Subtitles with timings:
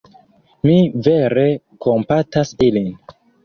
[0.67, 0.77] Mi
[1.09, 1.45] vere
[1.87, 2.93] kompatas ilin.